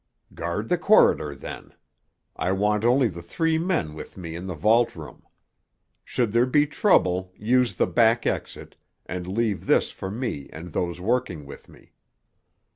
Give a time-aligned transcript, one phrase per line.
[0.33, 1.75] "Guard the corridor, then.
[2.35, 5.27] I want only the three men with me in the vault room.
[6.03, 10.99] Should there be trouble, use the back exit, and leave this for me and those
[10.99, 11.93] working with me."